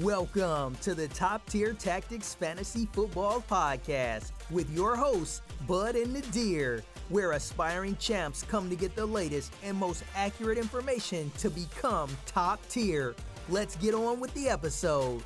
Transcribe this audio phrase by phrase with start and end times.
[0.00, 6.82] Welcome to the Top Tier Tactics Fantasy Football Podcast with your hosts, Bud and Nadir,
[7.10, 12.58] where aspiring champs come to get the latest and most accurate information to become top
[12.68, 13.14] tier.
[13.48, 15.22] Let's get on with the episode.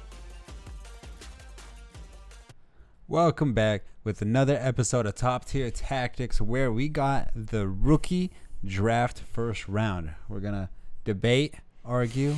[3.08, 8.32] Welcome back with another episode of Top Tier Tactics where we got the rookie
[8.62, 10.10] draft first round.
[10.28, 10.68] We're going to
[11.04, 11.54] debate,
[11.86, 12.36] argue,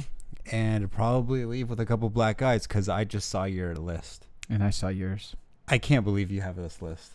[0.50, 4.26] and probably leave with a couple black eyes because I just saw your list.
[4.48, 5.36] And I saw yours.
[5.68, 7.12] I can't believe you have this list.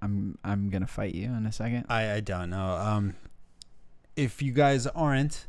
[0.00, 1.86] I'm I'm gonna fight you in a second.
[1.88, 2.76] I, I don't know.
[2.76, 3.16] Um,
[4.14, 5.46] if you guys aren't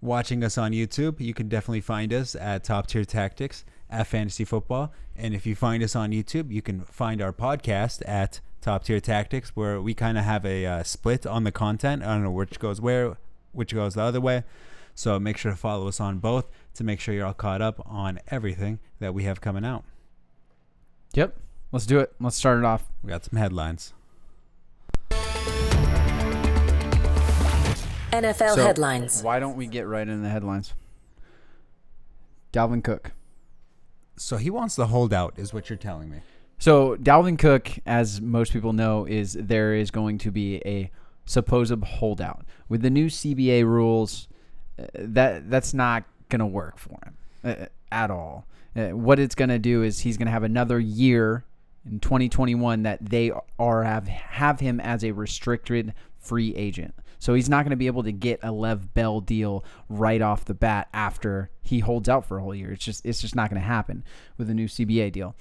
[0.00, 4.44] watching us on YouTube, you can definitely find us at Top Tier Tactics at Fantasy
[4.44, 4.92] Football.
[5.14, 9.00] And if you find us on YouTube, you can find our podcast at Top Tier
[9.00, 12.02] Tactics, where we kind of have a uh, split on the content.
[12.02, 13.16] I don't know which goes where,
[13.52, 14.44] which goes the other way.
[14.96, 17.82] So make sure to follow us on both to make sure you're all caught up
[17.84, 19.84] on everything that we have coming out.
[21.12, 21.36] Yep.
[21.70, 22.14] Let's do it.
[22.18, 22.90] Let's start it off.
[23.02, 23.92] We got some headlines.
[28.10, 29.22] NFL So, headlines.
[29.22, 30.72] Why don't we get right into the headlines?
[32.54, 33.12] Dalvin Cook.
[34.16, 36.20] So he wants the holdout, is what you're telling me.
[36.58, 40.90] So Dalvin Cook, as most people know, is there is going to be a
[41.26, 44.26] supposed holdout with the new CBA rules.
[44.78, 48.46] Uh, That that's not going to work for him uh, at all.
[48.74, 51.44] Uh, what it's going to do is he's going to have another year
[51.86, 56.94] in 2021 that they are have have him as a restricted free agent.
[57.18, 60.44] So he's not going to be able to get a Lev Bell deal right off
[60.44, 62.72] the bat after he holds out for a whole year.
[62.72, 64.04] It's just it's just not going to happen
[64.36, 65.34] with a new CBA deal.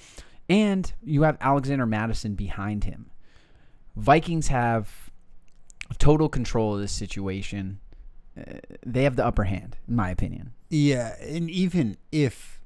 [0.47, 3.09] And you have Alexander Mattison behind him.
[3.95, 5.09] Vikings have
[5.97, 7.80] total control of this situation.
[8.86, 10.53] They have the upper hand, in my opinion.
[10.69, 12.59] Yeah, and even if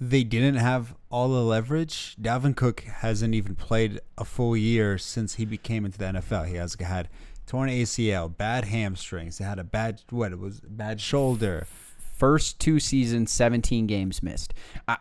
[0.00, 5.34] they didn't have all the leverage, Dalvin Cook hasn't even played a full year since
[5.34, 6.46] he became into the NFL.
[6.46, 7.08] He has had
[7.46, 11.66] torn ACL, bad hamstrings, he had a bad what it was bad shoulder.
[12.14, 14.54] First two seasons, 17 games missed.
[14.86, 14.98] I,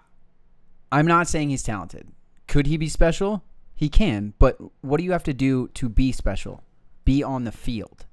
[0.91, 2.07] I'm not saying he's talented.
[2.47, 3.43] Could he be special?
[3.75, 6.63] He can, but what do you have to do to be special?
[7.05, 8.06] Be on the field.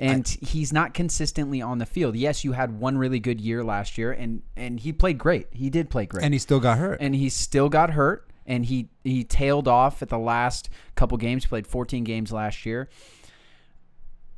[0.00, 2.16] And he's not consistently on the field.
[2.16, 5.48] Yes, you had one really good year last year, and and he played great.
[5.52, 7.00] He did play great, And he still got hurt.
[7.00, 11.44] and he still got hurt and he he tailed off at the last couple games.
[11.44, 12.88] He played 14 games last year.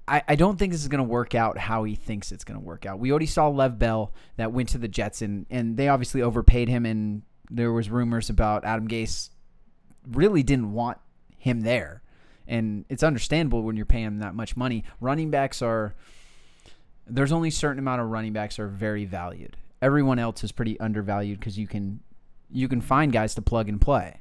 [0.09, 2.59] I, I don't think this is going to work out how he thinks it's going
[2.59, 2.99] to work out.
[2.99, 6.69] We already saw Lev Bell that went to the Jets and and they obviously overpaid
[6.69, 9.31] him and there was rumors about Adam Gase
[10.11, 10.99] really didn't want
[11.39, 12.03] him there.
[12.47, 14.85] And it's understandable when you're paying that much money.
[15.01, 15.95] Running backs are
[17.07, 19.57] there's only a certain amount of running backs are very valued.
[19.81, 22.01] Everyone else is pretty undervalued because you can
[22.51, 24.21] you can find guys to plug and play.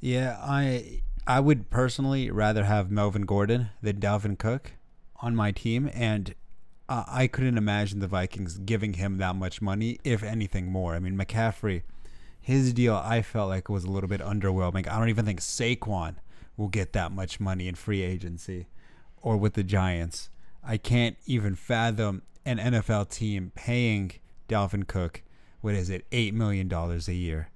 [0.00, 4.72] yeah, I I would personally rather have Melvin Gordon than Dalvin Cook
[5.20, 6.34] on my team, and
[6.88, 10.94] I couldn't imagine the Vikings giving him that much money, if anything more.
[10.94, 11.82] I mean, McCaffrey,
[12.40, 14.88] his deal, I felt like was a little bit underwhelming.
[14.88, 16.14] I don't even think Saquon
[16.58, 18.68] will get that much money in free agency
[19.22, 20.28] or with the Giants.
[20.62, 24.12] I can't even fathom an NFL team paying
[24.48, 25.22] Dalvin Cook,
[25.62, 27.48] what is it, $8 million a year.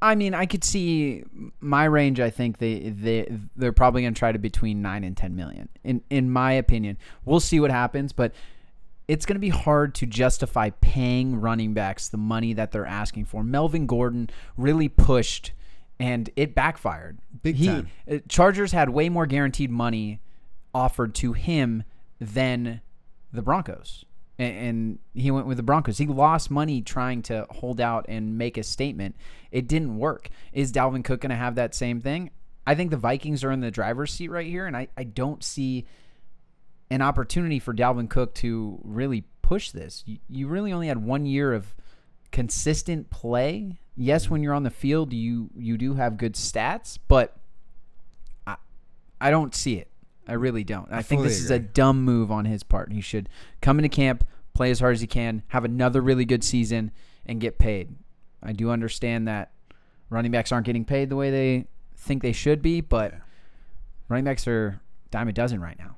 [0.00, 1.22] I mean, I could see
[1.60, 2.18] my range.
[2.18, 5.68] I think they they they're probably going to try to between nine and ten million.
[5.84, 8.34] In in my opinion, we'll see what happens, but
[9.06, 13.26] it's going to be hard to justify paying running backs the money that they're asking
[13.26, 13.44] for.
[13.44, 15.52] Melvin Gordon really pushed,
[16.02, 17.20] and it backfired.
[17.44, 17.88] Big he, time.
[18.10, 20.20] uh, Chargers had way more guaranteed money
[20.74, 21.84] offered to him
[22.20, 22.80] than
[23.32, 24.04] the Broncos.
[24.36, 25.98] And, and he went with the Broncos.
[25.98, 29.14] He lost money trying to hold out and make a statement.
[29.52, 30.28] It didn't work.
[30.52, 32.30] Is Dalvin Cook going to have that same thing?
[32.66, 35.44] I think the Vikings are in the driver's seat right here, and I, I don't
[35.44, 35.86] see
[36.90, 40.02] an opportunity for Dalvin Cook to really push this.
[40.04, 41.76] You, you really only had one year of
[42.32, 43.78] consistent play.
[43.96, 47.36] Yes, when you're on the field, you you do have good stats, but
[48.46, 48.56] I
[49.20, 49.88] I don't see it.
[50.26, 50.88] I really don't.
[50.90, 52.92] I, think fully this is a dumb move on his part.
[52.92, 53.28] He should
[53.60, 54.24] come into camp,
[54.54, 56.92] play as hard as he can, have another really good season,
[57.26, 57.96] and get paid.
[58.42, 59.50] I do understand that
[60.10, 61.66] running backs aren't getting paid the way they
[61.96, 63.14] think they should be, but
[64.08, 64.80] running backs are
[65.10, 65.96] dime a dozen right now.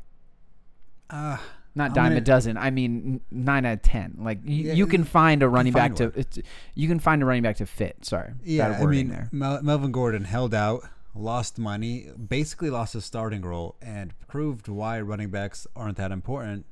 [1.11, 1.37] Uh,
[1.76, 2.56] Not I'm dime a dozen.
[2.56, 4.17] I mean n- nine out of ten.
[4.19, 6.38] Like you, Yeah, you can find a running find back to it's,
[6.75, 8.05] you can find a running back to fit.
[8.05, 9.29] Sorry, Yeah, bad I wording mean, there.
[9.32, 10.82] Mel- Melvin Gordon held out,
[11.15, 16.67] lost money, basically lost his starting role, and proved why running backs aren't that important.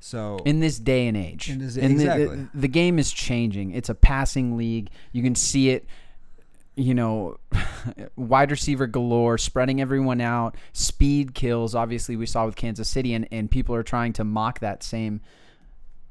[0.00, 1.48] So in this day and age.
[1.48, 2.26] In this- the- exactly.
[2.26, 3.70] the, the game is changing.
[3.72, 4.90] It's a passing league.
[5.12, 5.86] You can see it.
[6.74, 7.36] You know,
[8.16, 11.74] wide receiver galore, spreading everyone out, speed kills.
[11.74, 15.20] Obviously, we saw with Kansas City, and, and people are trying to mock that same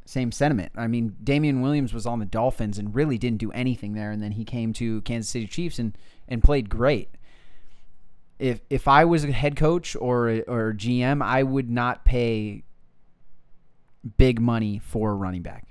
[0.05, 0.71] same sentiment.
[0.75, 4.21] I mean, Damien Williams was on the Dolphins and really didn't do anything there, and
[4.21, 5.97] then he came to Kansas City Chiefs and
[6.27, 7.09] and played great.
[8.37, 12.63] If if I was a head coach or or GM, I would not pay
[14.17, 15.67] big money for a running back.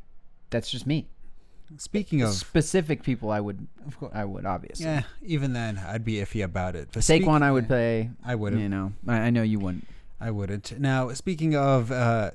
[0.51, 1.09] That's just me.
[1.77, 4.87] Speaking of, Specific people, I would, of course, I would obviously.
[4.87, 6.89] yeah, even then I'd be iffy about it.
[6.93, 8.11] But speak- Saquon, I would pay.
[8.25, 8.61] I wouldn't.
[8.61, 9.87] You know, I, I know you wouldn't.
[10.21, 10.79] I wouldn't.
[10.81, 12.33] Now, speaking of uh,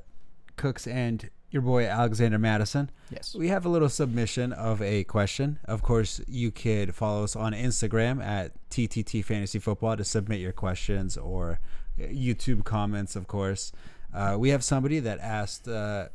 [0.56, 3.36] Cooks and your boy Alexander Mattison, Yes.
[3.36, 5.60] we have a little submission of a question.
[5.66, 10.52] Of course, you could follow us on Instagram at TTT Fantasy Football to submit your
[10.52, 11.60] questions or
[12.00, 13.72] YouTube comments, of course.
[14.14, 16.08] Uh, we have somebody that asked, uh,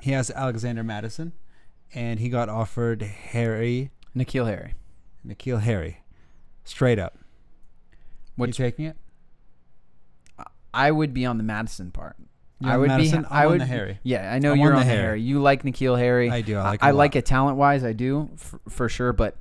[0.00, 1.32] he has Alexander Mattison,
[1.94, 4.74] and he got offered Harry, N'Keal Harry.
[5.26, 5.98] N'Keal Harry,
[6.64, 7.18] straight up.
[8.36, 8.96] Which you taking it?
[10.74, 12.16] I would be on the Mattison part.
[12.60, 13.22] You're I would Mattison?
[13.22, 13.26] be.
[13.28, 13.98] I'm I on would the Harry.
[14.02, 15.04] Yeah, I know I'm you're on on the the Harry.
[15.04, 15.22] Harry.
[15.22, 16.30] You like N'Keal Harry.
[16.30, 16.56] I do.
[16.56, 17.84] I like I, a like it talent wise.
[17.84, 19.12] I do for, for sure.
[19.12, 19.36] But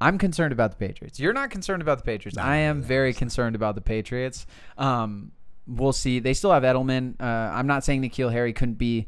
[0.00, 1.20] I'm concerned about the Patriots.
[1.20, 2.36] You're not concerned about the Patriots.
[2.36, 4.46] No, I am very concerned about the Patriots.
[4.76, 5.30] Um,
[5.66, 6.18] we'll see.
[6.18, 7.20] They still have Edelman.
[7.20, 9.06] Uh, I'm not saying N'Keal Harry couldn't be.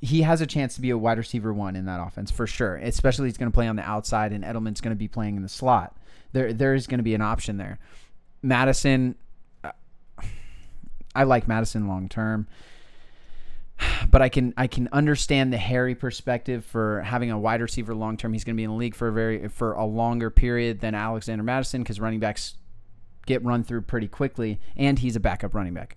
[0.00, 2.76] He has a chance to be a wide receiver one in that offense for sure.
[2.76, 5.42] Especially he's going to play on the outside, and Edelman's going to be playing in
[5.42, 5.96] the slot.
[6.32, 7.78] There, there is going to be an option there.
[8.42, 9.16] Mattison,
[11.14, 12.46] I like Mattison long term
[14.10, 18.16] but I can I can understand the Harry perspective for having a wide receiver long
[18.16, 18.32] term.
[18.32, 20.94] He's going to be in the league for a very for a longer period than
[20.94, 22.54] Alexander Mattison because running backs
[23.26, 25.96] get run through pretty quickly, and he's a backup running back.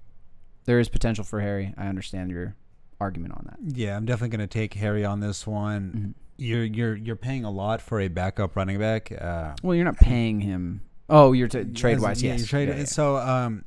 [0.65, 1.73] There is potential for Harry.
[1.77, 2.55] I understand your
[3.01, 3.77] argument on that.
[3.77, 5.91] Yeah, I'm definitely going to take Harry on this one.
[5.91, 6.11] Mm-hmm.
[6.37, 9.11] You're you're you're paying a lot for a backup running back.
[9.11, 10.81] Uh, Well, you're not paying him.
[11.09, 12.47] Oh, you're t- trade wise, yeah, yes.
[12.47, 12.85] trade Yeah, yeah.
[12.85, 13.65] So um,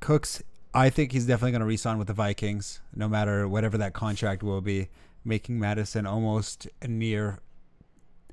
[0.00, 0.42] Cooks,
[0.74, 4.42] I think he's definitely going to re-sign with the Vikings, no matter whatever that contract
[4.42, 4.88] will be,
[5.24, 7.38] making Mattison almost near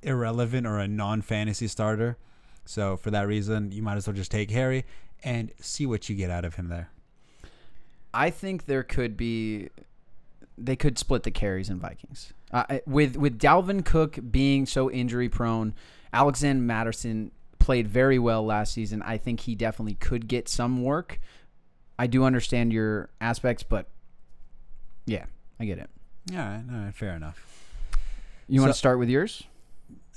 [0.01, 2.17] irrelevant or a non-fantasy starter.
[2.65, 4.85] So for that reason, you might as well just take Harry
[5.23, 6.89] and see what you get out of him there.
[8.13, 9.69] I think there could be
[10.57, 12.33] they could split the carries in Vikings.
[12.51, 15.73] Uh, with with Dalvin Cook being so injury prone,
[16.11, 19.01] Alexander Mattison played very well last season.
[19.01, 21.19] I think he definitely could get some work.
[21.97, 23.87] I do understand your aspects, but
[25.05, 25.25] yeah,
[25.59, 25.89] I get it.
[26.71, 27.45] All right, fair enough.
[28.47, 29.43] You want to start with yours?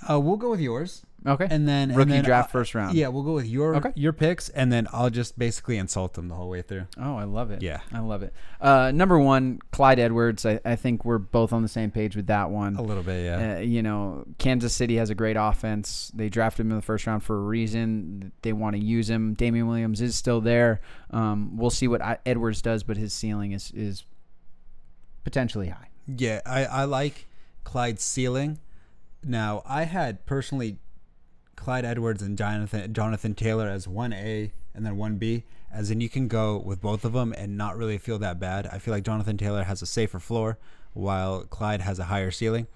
[0.08, 1.02] Uh, we'll go with yours.
[1.26, 1.48] Okay.
[1.50, 2.96] and then and Rookie then, draft uh, first round.
[2.96, 3.90] Yeah, we'll go with your Okay.
[3.96, 6.86] your picks, and then I'll just basically insult them the whole way through.
[6.96, 7.62] Oh, I love it.
[7.62, 7.80] Yeah.
[7.92, 8.32] I love it.
[8.60, 10.46] Uh, number one, Clyde Edwards.
[10.46, 12.76] I, I think we're both on the same page with that one.
[12.76, 13.56] A little bit, yeah.
[13.56, 16.12] Uh, you know, Kansas City has a great offense.
[16.14, 18.30] They drafted him in the first round for a reason.
[18.42, 19.34] They want to use him.
[19.34, 20.80] Damien Williams is still there.
[21.10, 24.04] Um, we'll see what I, Edwards does, but his ceiling is is
[25.24, 25.88] potentially high.
[26.06, 27.26] Yeah, I, I like
[27.64, 28.60] Clyde's ceiling.
[29.24, 30.78] Now, I had personally
[31.56, 36.00] Clyde Edwards and Jonathan Jonathan Taylor as one A and then one B, as in
[36.00, 38.66] you can go with both of them and not really feel that bad.
[38.66, 40.58] I feel like Jonathan Taylor has a safer floor,
[40.92, 42.66] while Clyde has a higher ceiling.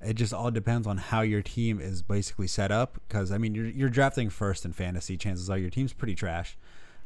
[0.00, 3.00] It just all depends on how your team is basically set up.
[3.06, 5.16] Because I mean, you're you're drafting first in fantasy.
[5.16, 6.56] Chances are your team's pretty trash.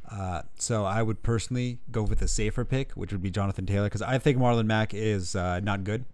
[0.09, 3.87] Uh, so I would personally go with a safer pick, which would be Jonathan Taylor,
[3.87, 6.05] because I think Marlon Mack is uh, not good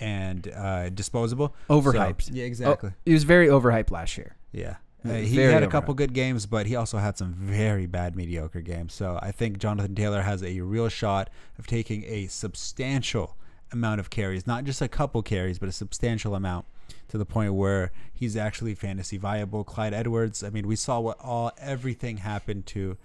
[0.00, 1.54] and uh, disposable.
[1.68, 2.22] Overhyped.
[2.22, 2.90] So- yeah, exactly.
[2.92, 4.36] Oh, he was very overhyped last year.
[4.52, 4.76] Yeah.
[5.04, 5.70] Uh, Uh, he had a overhyped.
[5.70, 8.92] couple good games, but he also had some very bad, mediocre games.
[8.94, 13.36] So I think Jonathan Taylor has a real shot of taking a substantial
[13.70, 16.66] amount of carries, not just a couple carries, but a substantial amount
[17.08, 19.62] to the point where he's actually fantasy viable.
[19.62, 22.96] Clyde Edwards, I mean, we saw what all everything happened to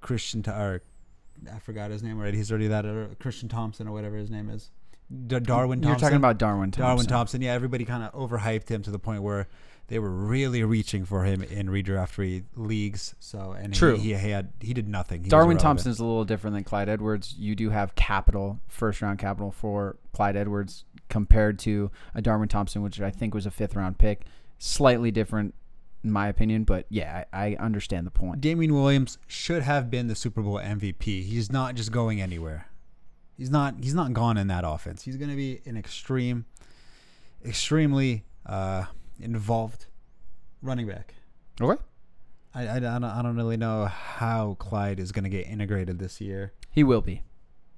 [0.00, 0.82] Christian, Th- or
[1.52, 2.38] I forgot his name already.
[2.38, 4.70] He's already that, or Christian Thompson, or whatever his name is.
[5.26, 5.88] D- Darwin Thompson.
[5.90, 6.82] You're talking about Darwin Thompson.
[6.88, 7.42] Darwin Thompson.
[7.42, 9.48] Yeah, everybody kind of overhyped him to the point where
[9.88, 13.14] they were really reaching for him in redraft re- leagues.
[13.20, 13.96] So and he- True.
[13.96, 15.22] he, had he did nothing.
[15.24, 15.58] He Darwin.
[15.58, 17.34] Thompson is a little different than Clyde Edwards.
[17.38, 22.82] You do have capital, first round capital for Clyde Edwards compared to a Darwin Thompson,
[22.82, 24.24] which I think was a fifth round pick.
[24.58, 25.54] Slightly different,
[26.02, 28.40] in my opinion, but yeah, I, I understand the point.
[28.40, 31.02] Damien Williams should have been the Super Bowl MVP.
[31.24, 32.68] He's not just going anywhere.
[33.36, 33.74] He's not.
[33.80, 35.02] He's not gone in that offense.
[35.02, 36.44] He's going to be an extreme,
[37.44, 38.84] extremely uh,
[39.20, 39.86] involved
[40.62, 41.14] running back.
[41.60, 41.80] Okay.
[42.54, 45.98] I, I, I, don't, I don't really know how Clyde is going to get integrated
[45.98, 46.52] this year.
[46.70, 47.22] He will be.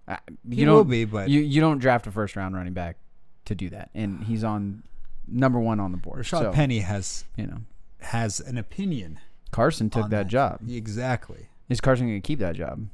[0.07, 0.17] Uh,
[0.51, 2.99] He will be, but you you don't draft a first round running back
[3.47, 4.83] to do that, and he's on
[5.27, 6.21] number one on the board.
[6.21, 7.59] Rashad so, Penny has you know,
[8.01, 9.19] has an opinion.
[9.51, 10.61] Carson took on that, job.
[10.69, 11.49] Exactly.
[11.69, 12.87] Is Carson going to keep that job?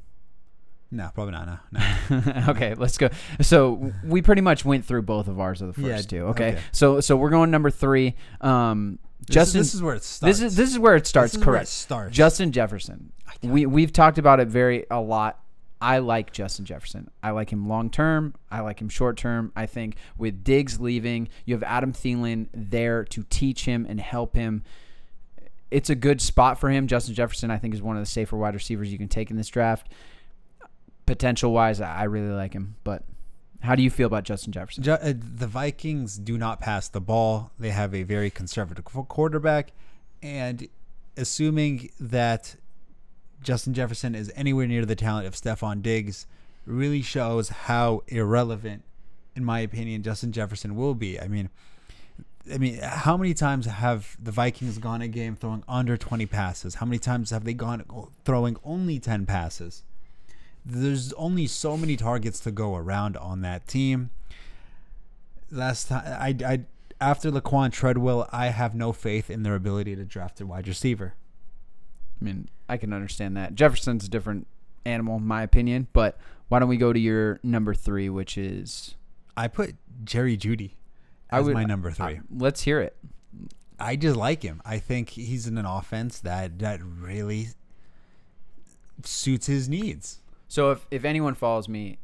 [0.94, 1.58] No, probably not.
[1.72, 1.80] No,
[2.11, 2.44] no.
[2.50, 3.08] okay, let's go.
[3.40, 6.26] So we pretty much went through both of ours of the Yeah, first two.
[6.26, 6.49] Okay?
[6.52, 6.61] okay.
[6.70, 8.14] so so we're going number three.
[8.42, 10.38] Um, This, Justin, is, this is where it starts.
[10.38, 11.32] this is this is where it starts.
[11.32, 11.68] This is where correct.
[11.68, 12.14] it starts.
[12.16, 13.12] Justin Jefferson.
[13.42, 15.38] We we've talked about it very a lot.
[15.80, 17.11] I like Justin Jefferson.
[17.25, 18.34] I like him long term.
[18.50, 19.50] I like him short term.
[19.56, 24.37] I think with Diggs leaving, you have Adam Thielen there to teach him and help
[24.37, 24.62] him.
[25.72, 26.87] It's a good spot for him.
[26.87, 29.37] Justin Jefferson, I think, is one of the safer wide receivers you can take in
[29.37, 29.88] this draft.
[31.12, 32.76] Potential wise, I really like him.
[32.85, 33.04] But
[33.61, 34.83] how do you feel about Justin Jefferson?
[34.83, 37.50] Ju- uh, the Vikings do not pass the ball.
[37.59, 39.73] They have a very conservative quarterback,
[40.23, 40.69] and
[41.19, 42.57] assuming that
[43.42, 46.26] Justin Jefferson is anywhere near the talent of Stefon Diggs,
[46.64, 48.83] really shows how irrelevant,
[49.37, 51.21] in my opinion, Justin Jefferson will be.
[51.21, 51.50] I mean,
[52.50, 56.76] I mean, how many times have the Vikings gone a game throwing under 20 passes?
[56.76, 57.85] How many times have they gone
[58.25, 59.85] throwing only 10 passes?
[60.64, 64.11] There's only so many targets to go around on that team.
[65.50, 66.61] Last time, I, I
[67.00, 71.14] after Laquon Treadwell, I have no faith in their ability to draft a wide receiver.
[72.21, 73.54] I mean, I can understand that.
[73.57, 74.47] Jefferson's a different
[74.87, 75.88] animal, in my opinion.
[75.92, 76.16] But
[76.49, 78.95] why don't we go to your number three, which is
[79.37, 80.75] I put Jerry Jeudy
[81.31, 82.19] I as would- my number three.
[82.19, 82.97] uh, let's hear it.
[83.81, 84.62] I just like him.
[84.64, 87.49] I think he's in an offense that that really
[89.02, 90.21] suits his needs.
[90.52, 91.97] So if if anyone follows me,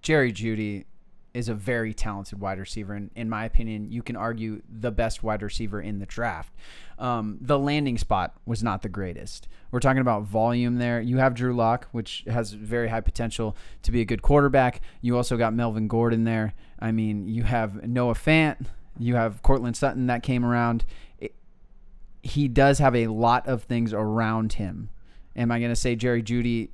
[0.00, 0.86] Jerry Jeudy
[1.34, 5.22] is a very talented wide receiver, and in my opinion, you can argue the best
[5.22, 6.54] wide receiver in the draft.
[6.98, 9.48] Um, the landing spot was not the greatest.
[9.70, 11.02] We're talking about volume there.
[11.02, 14.80] You have Drew Lock, which has very high potential to be a good quarterback.
[15.02, 16.54] You also got Melvin Gordon there.
[16.78, 18.64] I mean, you have Noah Fant.
[18.98, 20.86] You have Courtland Sutton that came around.
[21.18, 21.34] It,
[22.22, 24.88] he does have a lot of things around him.
[25.36, 26.70] Am I going to say Jerry Jeudy?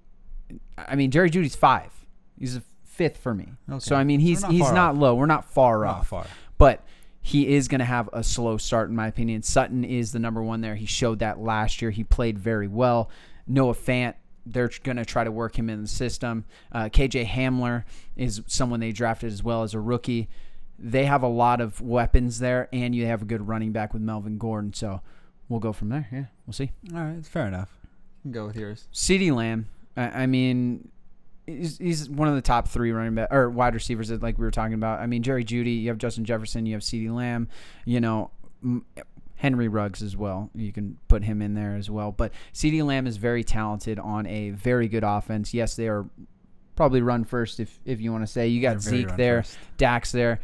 [0.76, 1.92] I mean, Jerry Jeudy's five.
[2.38, 3.48] He's a fifth for me.
[3.68, 3.78] Okay.
[3.80, 4.96] So I mean, he's not he's not off.
[4.98, 5.14] low.
[5.14, 6.26] We're not far Not off, far.
[6.56, 6.84] but
[7.20, 9.42] he is going to have a slow start in my opinion.
[9.42, 10.74] Sutton is the number one there.
[10.76, 11.90] He showed that last year.
[11.90, 13.10] He played very well.
[13.46, 14.14] Noah Fant.
[14.46, 16.46] They're going to try to work him in the system.
[16.72, 17.84] Uh, KJ Hamler
[18.16, 20.30] is someone they drafted as well as a rookie.
[20.78, 24.00] They have a lot of weapons there, and you have a good running back with
[24.00, 24.72] Melvin Gordon.
[24.72, 25.02] So
[25.50, 26.08] we'll go from there.
[26.10, 26.70] Yeah, we'll see.
[26.94, 27.68] All right, fair enough.
[28.30, 28.86] Go with yours.
[28.94, 30.88] CeeDee Lamb, I, I mean,
[31.46, 34.44] he's, he's one of the top three running back or wide receivers that like we
[34.44, 35.00] were talking about.
[35.00, 37.48] I mean, Jerry Jeudy, you have Justin Jefferson, you have CeeDee Lamb,
[37.84, 38.30] you know,
[38.62, 38.84] m-
[39.36, 40.50] Henry Ruggs as well.
[40.54, 42.10] You can put him in there as well.
[42.12, 45.54] But CeeDee Lamb is very talented on a very good offense.
[45.54, 46.06] Yes, they are
[46.74, 48.48] probably run first if if you want to say.
[48.48, 49.58] You got Zeke there, first.
[49.76, 50.40] Dax there.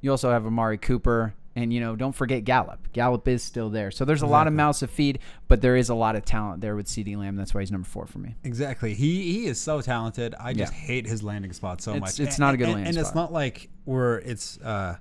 [0.00, 1.34] You also have Amari Cooper.
[1.54, 2.92] And you know, don't forget Gallup.
[2.92, 5.18] Gallup is still there, so there's a lot of mouths to feed,
[5.48, 7.36] but there is a lot of talent there with CeeDee Lamb.
[7.36, 8.36] That's why he's number four for me.
[8.42, 8.94] Exactly.
[8.94, 10.34] He he is so talented.
[10.40, 10.78] I just Yeah.
[10.78, 12.26] hate his landing spot so It's- much.
[12.26, 14.96] it's And- not a good and, landing And it's not like where it's uh,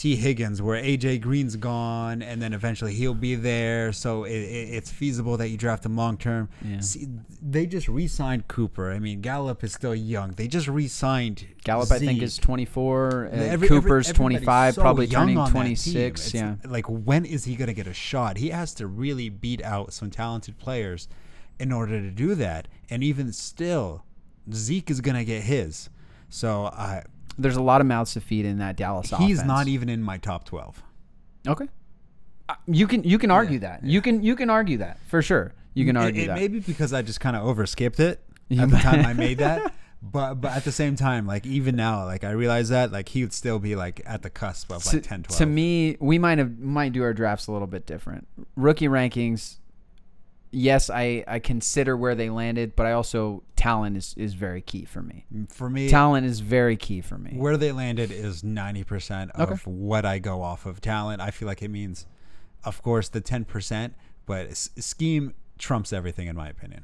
[0.00, 3.92] Tee Higgins, where AJ Green's gone, and then eventually he'll be there.
[3.92, 6.48] So it, it, it's feasible that you draft him long term.
[6.64, 6.80] Yeah.
[6.80, 7.06] See,
[7.42, 8.90] they just re-signed Cooper.
[8.92, 10.30] I mean, Gallup is still young.
[10.30, 13.26] They just re-signed Gallup, I think, is 24.
[13.26, 15.50] Uh, Every- every- Cooper's everybody's 25, so probably turning team.
[15.50, 16.32] 26.
[16.32, 16.54] Yeah.
[16.66, 18.38] Like, when is he going to get a shot?
[18.38, 21.08] He has to really beat out some talented players
[21.58, 22.68] in order to do that.
[22.88, 24.06] And even still,
[24.50, 25.90] Zeke is going to get his.
[26.30, 27.02] So uh,
[27.40, 29.28] There's a lot of mouths to feed in that Dallas offense.
[29.28, 30.82] he's not even in my top 12.
[31.48, 31.68] Okay.
[32.48, 33.84] Uh, You can you can argue that.
[33.84, 35.54] You can you can argue that for sure.
[35.74, 36.36] You can It- argue it, that.
[36.36, 38.22] may be because I just kind of overskipped it
[38.58, 39.72] at the time I made that.
[40.02, 43.22] But but at the same time, like even now, like I realize that like he
[43.22, 45.38] would still be like at the cusp of to, like 10, 12.
[45.40, 48.26] to me, we might have might do our drafts a little bit different.
[48.56, 49.58] Rookie rankings.
[50.52, 54.84] Yes, I, I consider where they landed, but I also talent is, is very key
[54.84, 55.24] for me.
[55.48, 57.32] for me, Talent is very key for me.
[57.36, 59.60] Where they landed is 90% of Okay.
[59.64, 61.20] what I go off of talent.
[61.22, 62.04] I feel like it means,
[62.64, 63.92] of course, the 10%,
[64.26, 66.82] but s- scheme trumps everything, in my opinion.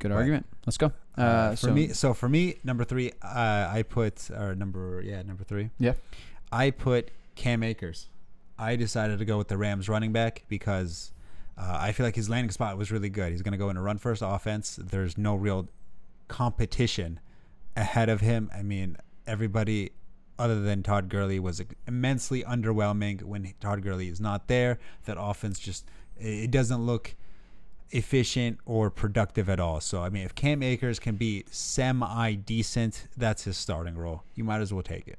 [0.00, 0.46] Good argument.
[0.66, 0.92] Let's go.
[1.16, 5.00] Uh, Uh, for so, me, so for me, number three, uh, I put, or number,
[5.04, 5.92] yeah, number three, yeah.
[6.50, 8.08] I put Cam Akers.
[8.58, 11.12] I decided to go with the Rams running back because
[11.56, 13.32] uh, I feel like his landing spot was really good.
[13.32, 14.78] He's going to go in a run first offense.
[14.82, 15.68] There's no real
[16.28, 17.20] competition
[17.76, 18.50] ahead of him.
[18.54, 19.92] I mean, everybody
[20.38, 24.78] other than Todd Gurley was immensely underwhelming when Todd Gurley is not there.
[25.04, 25.86] That offense just
[26.18, 27.14] it doesn't look
[27.90, 29.80] efficient or productive at all.
[29.80, 34.24] So I mean, if Cam Akers can be semi decent, that's his starting role.
[34.34, 35.18] You might as well take it.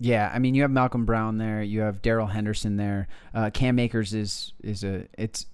[0.00, 1.62] Yeah, I mean, you have Malcolm Brown there.
[1.62, 3.08] You have Darrell Henderson there.
[3.34, 5.46] Uh, Cam Akers is is a it's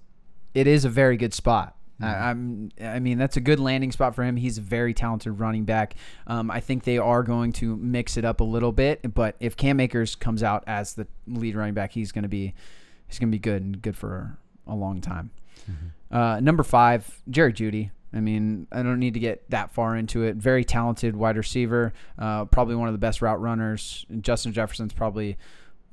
[0.53, 1.77] it is a very good spot.
[2.01, 4.37] I, I'm I mean that's a good landing spot for him.
[4.37, 5.95] He's a very talented running back.
[6.27, 9.57] Um, I think they are going to mix it up a little bit, but if
[9.57, 12.55] Cam Akers comes out as the lead running back, he's going to be
[13.07, 14.37] he's going to be good and good for
[14.67, 15.31] a long time.
[16.11, 17.91] Uh, number five, Jerry Jeudy.
[18.15, 20.37] I mean, I don't need to get that far into it.
[20.37, 24.07] Very talented wide receiver, uh, probably one of the best route runners.
[24.21, 25.37] Justin Jefferson's probably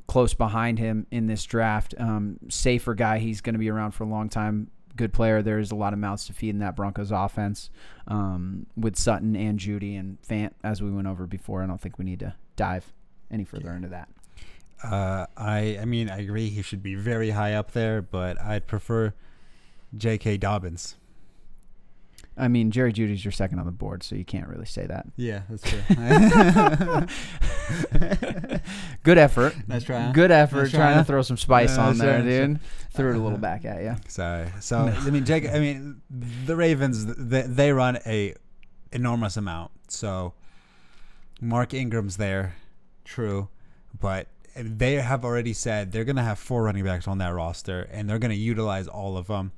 [0.08, 1.96] close behind him in this draft.
[1.98, 3.20] Um, safer guy.
[3.20, 4.70] He's going to be around for a long time.
[4.96, 5.42] Good player.
[5.42, 7.70] There's a lot of mouths to feed in that Broncos offense
[8.08, 11.64] um, with Sutton and Jeudy and Fant, as we went over before.
[11.64, 12.92] I don't think we need to dive
[13.32, 14.10] any further into that.
[14.84, 18.68] Uh, I I mean, I agree he should be very high up there, but I'd
[18.68, 19.14] prefer
[19.96, 20.38] J.K.
[20.38, 20.96] Dobbins.
[22.38, 25.06] I mean, Jerry Jeudy's your second on the board, so you can't really say that.
[25.18, 25.82] Yeah, that's true.
[29.04, 29.56] Good effort.
[29.68, 30.12] Nice try?
[30.12, 32.60] Good effort Nice try, trying to throw some spice Yeah, on there, dude.
[32.94, 33.96] Threw it a little back at you.
[34.08, 34.48] Sorry.
[34.60, 35.48] So I mean, Jake.
[35.50, 38.36] I mean, the Ravens they, they run a
[38.92, 39.72] enormous amount.
[39.90, 40.34] So
[41.42, 42.56] Mark Ingram's there,
[43.04, 43.50] true,
[44.00, 48.10] but they have already said they're gonna have four running backs on that roster, and
[48.10, 49.52] they're gonna utilize all of them.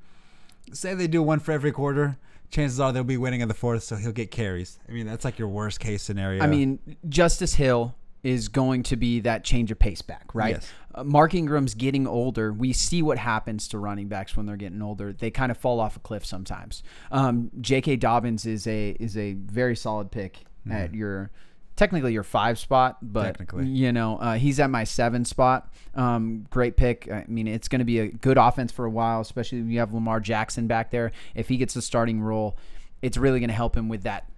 [0.72, 2.16] Say they do one for every quarter.
[2.50, 4.78] Chances are they'll be winning in the fourth, so he'll get carries.
[4.88, 6.42] I mean, that's like your worst case scenario.
[6.42, 10.54] I mean, Justice Hill is going to be that change of pace back, right?
[10.54, 10.72] Yes.
[10.94, 12.52] Uh, Mark Ingram's getting older.
[12.52, 15.12] We see what happens to running backs when they're getting older.
[15.12, 16.82] They kind of fall off a cliff sometimes.
[17.12, 17.96] Um, J.K.
[17.96, 20.38] Dobbins is a is a very solid pick
[20.70, 21.30] at your
[21.76, 23.66] technically your five spot, but Technically.
[23.66, 25.72] you know uh, he's at my seven spot.
[25.94, 27.10] Um, great pick.
[27.10, 29.78] I mean, it's going to be a good offense for a while, especially when you
[29.80, 31.12] have Lamar Jackson back there.
[31.34, 32.56] If he gets the starting role,
[33.02, 34.30] it's really going to help him with that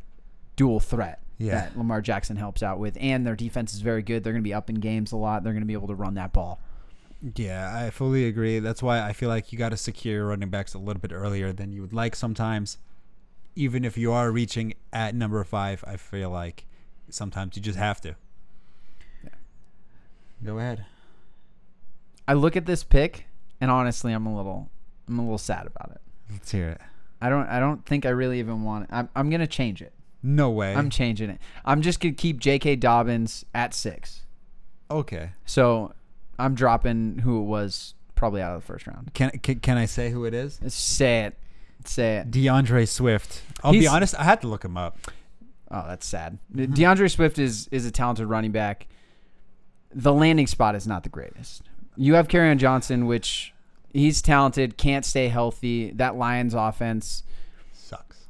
[0.56, 1.54] dual threat Yeah.
[1.54, 2.96] that Lamar Jackson helps out with.
[3.00, 4.24] And their defense is very good.
[4.24, 5.44] They're going to be up in games a lot.
[5.44, 6.60] They're going to be able to run that ball.
[7.34, 8.58] Yeah, I fully agree.
[8.58, 11.12] That's why I feel like you got to secure your running backs a little bit
[11.12, 12.76] earlier than you would like sometimes.
[13.54, 16.66] Even if you are reaching at number five, I feel like
[17.10, 18.16] sometimes you just have to.
[20.44, 20.84] Go ahead.
[22.28, 23.26] I look at this pick,
[23.60, 24.68] and honestly, I'm a little,
[25.08, 26.00] I'm a little sad about it.
[26.30, 26.80] Let's hear it.
[27.20, 28.90] I don't, I don't think I really even want it.
[28.92, 29.92] I'm, I'm going to change it.
[30.22, 30.74] No way.
[30.74, 31.38] I'm changing it.
[31.64, 32.76] I'm just going to keep J.K.
[32.76, 34.22] Dobbins at six.
[34.90, 35.30] okay.
[35.46, 35.94] So
[36.38, 39.14] I'm dropping who it was probably out of the first round.
[39.14, 40.58] Can, can can I say who it is?
[40.68, 41.36] Say it.
[41.84, 42.30] Say it.
[42.30, 43.40] DeAndre Swift.
[43.62, 44.14] I'll be honest.
[44.18, 44.98] I had to look him up.
[45.70, 46.38] Oh, that's sad.
[46.54, 46.74] Mm-hmm.
[46.74, 48.86] DeAndre Swift is is a talented running back.
[49.94, 51.62] The landing spot is not the greatest.
[51.96, 53.54] You have Kerryon Johnson, which
[53.92, 55.90] he's talented, can't stay healthy.
[55.92, 57.22] That Lions offense,
[57.72, 58.26] Sucks.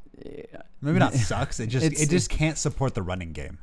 [0.80, 1.58] Maybe not sucks.
[1.60, 3.58] It just it just can't support the running game.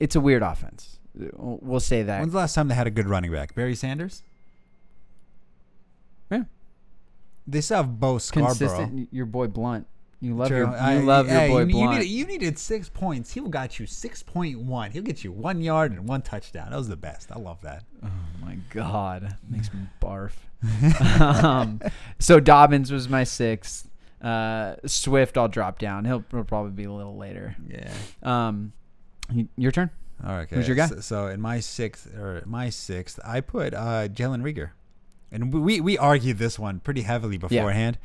[0.00, 0.98] it's a weird offense.
[1.14, 2.20] We'll say that.
[2.20, 3.54] When's the last time they had a good running back?
[3.54, 4.22] Barry Sanders.
[6.30, 6.44] Yeah.
[7.46, 8.54] They still have Bo Scarborough.
[8.54, 9.08] Consistent.
[9.12, 9.86] Your boy Blount.
[10.22, 10.58] You love True.
[10.58, 11.98] your you I- love your hey, boy you, you Blount.
[11.98, 13.32] needed, you needed six points.
[13.34, 14.92] He got you six point one.
[14.92, 16.70] He'll get you one yard and one touchdown.
[16.70, 17.32] That was the best.
[17.32, 17.82] I love that.
[18.04, 18.08] Oh
[18.40, 20.30] my god, makes me barf.
[21.20, 21.80] um,
[22.18, 23.88] so Dobbins was my sixth.
[24.20, 26.04] Uh, Swift, I'll drop down.
[26.04, 27.56] He'll, he'll probably be a little later.
[27.68, 27.92] Yeah.
[28.22, 28.72] Um,
[29.56, 29.90] your turn.
[30.24, 30.42] All right.
[30.42, 30.54] Okay.
[30.54, 30.86] Who's your guy?
[30.86, 34.70] So, so in my sixth or my sixth, I put uh, Jalen Reagor,
[35.32, 37.98] and we we argued this one pretty heavily beforehand.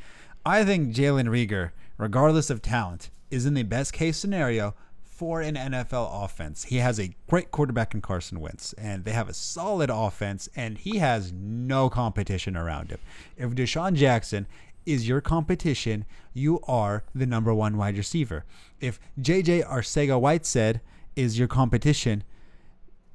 [0.43, 5.55] I think Jalen Reagor, regardless of talent, is in the best case scenario for an
[5.55, 6.65] NFL offense.
[6.65, 10.77] He has a great quarterback in Carson Wentz, and they have a solid offense, and
[10.77, 12.99] he has no competition around him.
[13.35, 14.45] If DeSean Jackson
[14.85, 18.45] is your competition, you are the number one wide receiver.
[18.79, 20.81] If JJ Arcega Whiteside
[21.15, 22.23] is your competition,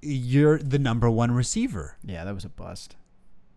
[0.01, 1.97] you're the number one receiver.
[2.05, 2.97] Yeah, that was a bust.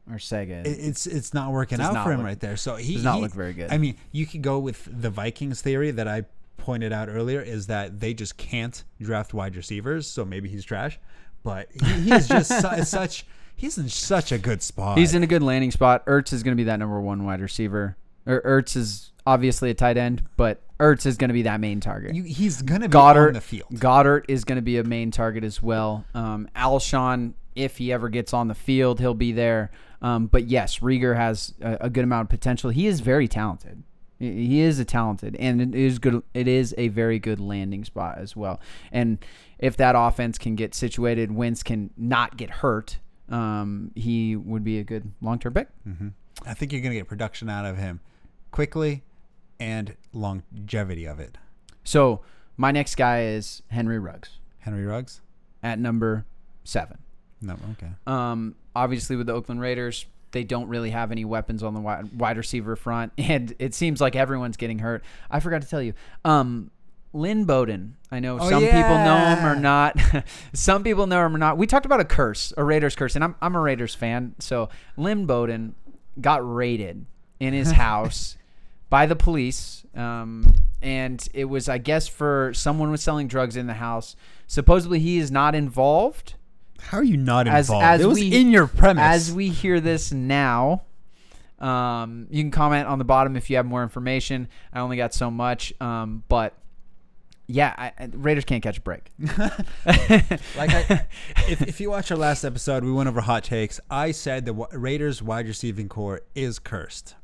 [0.09, 0.65] Or Sega.
[0.65, 2.57] It's it's not working out not for him look- right there.
[2.57, 3.71] So he does not he- look very good.
[3.71, 6.25] I mean, you could go with the Vikings theory that I
[6.57, 10.07] pointed out earlier is that they just can't draft wide receivers.
[10.07, 10.99] So maybe he's trash,
[11.43, 14.97] but he, he's just su- such he's in such a good spot.
[14.97, 16.05] He's in a good landing spot.
[16.05, 17.97] Ertz is going to be that number one wide receiver.
[18.27, 21.79] Or Ertz is obviously a tight end, but Ertz is going to be that main
[21.79, 22.15] target.
[22.15, 23.69] You, he's gonna be Goedert on the field.
[23.73, 26.05] Goedert is going to be a main target as well.
[26.13, 29.71] Um, Alshon, if he ever gets on the field, he'll be there.
[30.05, 32.69] Um, but yes, Reagor has a, a good amount of potential.
[32.69, 33.83] He is very talented.
[34.19, 36.21] He- is a talented, and it is good.
[36.33, 38.59] It is a very good landing spot as well.
[38.91, 39.17] And
[39.59, 42.99] if that offense can get situated, Wentz can not get hurt.
[43.29, 45.67] Um, he would be a good long term pick.
[46.45, 47.99] I think you're gonna get production out of him
[48.51, 49.03] quickly
[49.59, 51.37] and longevity of it.
[51.83, 52.21] So
[52.57, 55.21] my next guy is Henry Ruggs Henry Ruggs?
[55.63, 56.25] at number
[56.63, 56.99] seven.
[57.45, 57.91] No, okay.
[58.08, 62.17] Um, obviously, with the Oakland Raiders, they don't really have any weapons on the wide,
[62.17, 65.03] wide receiver front, and it seems like everyone's getting hurt.
[65.29, 66.71] I forgot to tell you, um,
[67.13, 67.95] Lynn Bowden.
[68.12, 69.97] I know Oh, some people know him or not.
[70.53, 71.58] some people know him or not.
[71.58, 74.36] We talked about a curse, a Raiders curse, and I'm I'm a Raiders fan.
[74.39, 75.75] So Lynn Bowden
[76.19, 77.05] got raided
[77.39, 78.38] in his house
[78.89, 83.67] by the police, um, and it was, I guess, for someone was selling drugs in
[83.67, 84.15] the house.
[84.47, 86.36] Supposedly, he is not involved
[86.79, 87.85] How are you not as involved?
[87.85, 89.03] as it was we, in your premise.
[89.03, 90.83] As we hear this now,
[91.59, 94.47] um, you can comment on the bottom if you have more information.
[94.73, 96.53] I only got so much, um, but
[97.47, 99.11] yeah, I, Raiders can't catch a break.
[99.38, 101.07] like I,
[101.47, 103.79] if, if you watch our last episode, we went over hot takes.
[103.89, 107.15] I said the Raiders wide receiving core is cursed.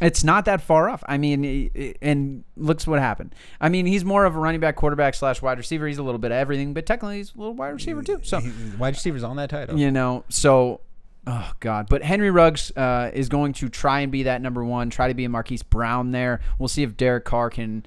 [0.00, 1.02] It's not that far off.
[1.06, 3.34] I mean, and looks what happened.
[3.60, 5.86] I mean, he's more of a running back, quarterback slash wide receiver.
[5.86, 8.20] He's a little bit of everything, but technically he's a little wide receiver too.
[8.22, 8.40] So
[8.78, 9.78] wide receivers on that title.
[9.78, 10.80] you know so
[11.26, 14.88] oh god but henry ruggs uh, is going to try and be that number one
[14.88, 17.84] try to be a marquise brown there we'll see if derek carr can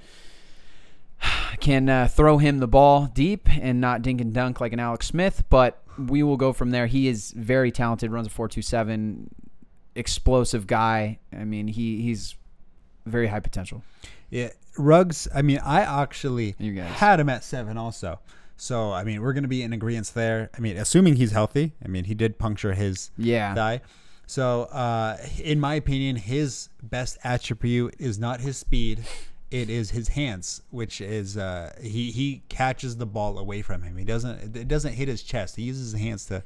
[1.60, 5.08] can uh, throw him the ball deep and not dink and dunk like an alex
[5.08, 9.30] smith but we will go from there he is very talented runs a 427
[9.95, 12.36] explosive guy i mean he he's
[13.06, 13.84] very high potential
[14.29, 15.27] Yeah, Ruggs.
[15.36, 16.56] I mean, I actually
[16.95, 18.19] had him at seven also.
[18.58, 20.49] So I mean, we're gonna be in agreement there.
[20.58, 21.73] I mean, assuming he's healthy.
[21.84, 23.82] I mean, he did puncture his yeah thigh.
[24.25, 29.03] So, uh, in my opinion, his best attribute is not his speed;
[29.51, 33.97] it is his hands, which is uh, he he catches the ball away from him.
[33.97, 35.58] He doesn't it doesn't hit his chest.
[35.58, 36.41] He uses his hands to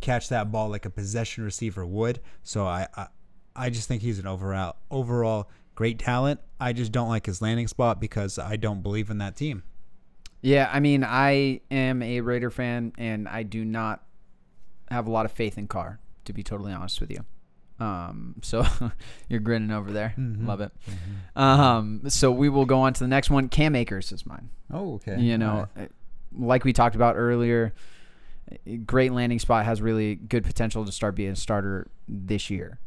[0.00, 2.20] catch that ball like a possession receiver would.
[2.42, 3.06] So I I,
[3.54, 6.40] I just think he's an overall overall great talent.
[6.60, 9.62] I just don't like his landing spot because I don't believe in that team.
[10.42, 14.04] Yeah, I mean, I am a Raider fan, and I do not
[14.90, 17.24] have a lot of faith in Carr, to be totally honest with you.
[17.78, 18.64] Um, so
[19.28, 20.14] you're grinning over there.
[20.16, 20.72] Love it.
[21.34, 23.48] Um, so we will go on to the next one.
[23.48, 24.50] Cam Akers is mine.
[24.72, 25.18] Oh, okay.
[25.18, 25.86] You know, uh,
[26.32, 27.74] like we talked about earlier,
[28.86, 32.78] great landing spot has really good potential to start being a starter this year.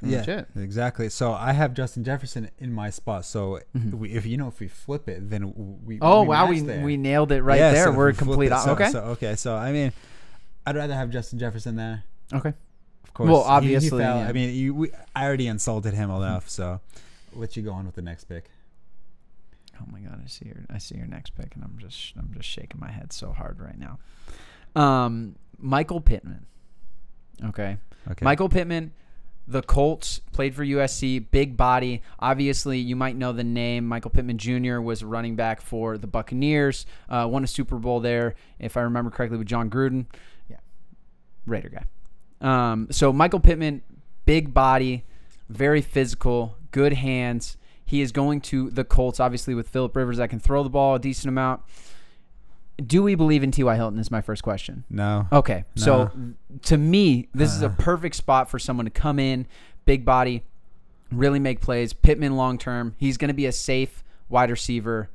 [0.00, 0.48] That's yeah, it.
[0.54, 1.08] exactly.
[1.08, 3.24] So I have Justin Jefferson in my spot.
[3.24, 3.58] So
[3.92, 5.52] we, if you know if we flip it, then
[5.84, 5.96] we.
[5.96, 6.04] Mm-hmm.
[6.04, 6.84] Oh we wow, we there.
[6.84, 7.84] we nailed it right Yeah, there.
[7.86, 8.52] so We're we complete.
[8.52, 8.90] it- so- okay.
[8.90, 9.34] So okay.
[9.34, 9.92] So I mean,
[10.66, 12.04] I'd rather have Justin Jefferson there.
[12.32, 12.52] okay.
[13.04, 13.28] Of course.
[13.28, 14.18] Well, he- he obviously, fell.
[14.20, 14.28] yeah.
[14.28, 16.48] I mean, you, we, I already insulted him enough.
[16.48, 16.80] So
[17.34, 18.50] I'll let you go on with the next pick.
[19.80, 22.30] Oh my god, I see your I see your next pick, and I'm just I'm
[22.34, 23.98] just shaking my head so hard right now.
[24.80, 26.46] Um, Michael Pittman.
[27.44, 27.78] Okay.
[28.10, 28.24] Okay.
[28.24, 28.92] Michael Pittman,
[29.46, 32.02] the Colts played for USC, big body.
[32.18, 33.86] Obviously, you might know the name.
[33.86, 34.80] Michael Pittman Jr.
[34.80, 36.86] was running back for the Buccaneers.
[37.08, 40.06] Uh, won a Super Bowl there, if I remember correctly, with Jon Gruden.
[40.48, 40.58] Yeah,
[41.46, 41.84] Raider guy.
[42.40, 43.82] Um, so Michael Pittman,
[44.24, 45.04] big body,
[45.48, 47.56] very physical, good hands.
[47.88, 50.96] He is going to the Colts, obviously with Philip Rivers that can throw the ball
[50.96, 51.62] a decent amount.
[52.84, 53.74] Do we believe in T.Y.
[53.76, 53.98] Hilton?
[53.98, 54.84] Is my first question.
[54.90, 55.26] No.
[55.32, 56.10] Okay, so
[56.64, 57.74] to me, this is a Uh.
[57.78, 59.46] perfect spot for someone to come in,
[59.86, 60.44] big body,
[61.10, 61.94] really make plays.
[61.94, 65.08] Pittman long term, he's going to be a safe wide receiver.